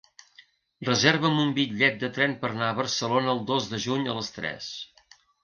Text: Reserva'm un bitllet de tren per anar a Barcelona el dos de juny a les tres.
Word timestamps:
Reserva'm 0.87 1.37
un 1.43 1.51
bitllet 1.57 1.99
de 2.05 2.09
tren 2.15 2.33
per 2.45 2.49
anar 2.55 2.71
a 2.73 2.79
Barcelona 2.81 3.33
el 3.37 3.43
dos 3.53 3.69
de 3.75 3.83
juny 3.85 4.09
a 4.15 4.19
les 4.21 4.35
tres. 4.41 4.73